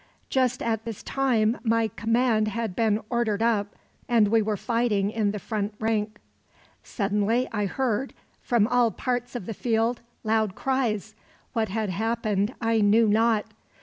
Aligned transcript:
Just 0.31 0.63
at 0.63 0.83
this 0.83 1.03
time 1.03 1.59
my 1.63 1.87
command 1.89 2.47
had 2.47 2.75
been 2.75 3.01
ordered 3.11 3.43
up, 3.43 3.75
and 4.09 4.29
we 4.29 4.41
were 4.41 4.57
fighting 4.57 5.11
in 5.11 5.29
the 5.29 5.37
front 5.37 5.75
rank. 5.79 6.17
"Suddenly 6.81 7.47
I 7.53 7.67
heard, 7.67 8.15
from 8.41 8.65
all 8.65 8.89
parts 8.89 9.35
of 9.35 9.45
the 9.45 9.53
field, 9.53 10.01
loud 10.23 10.55
cries. 10.55 11.13
What 11.53 11.69
had 11.69 11.91
happened 11.91 12.55
I 12.59 12.81
knew 12.81 13.07
not. 13.07 13.53